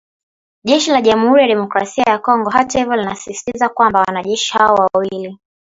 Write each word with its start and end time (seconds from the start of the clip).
Jeshi 0.63 0.91
la 0.91 1.01
Jamuhuri 1.01 1.41
ya 1.41 1.47
Demokrasia 1.47 2.03
ya 2.07 2.19
Kongo 2.19 2.49
hata 2.49 2.79
hivyo 2.79 2.95
linasisitiza 2.95 3.69
kwamba 3.69 3.99
wanajeshi 4.07 4.53
hao 4.53 4.75
wawili 4.75 5.37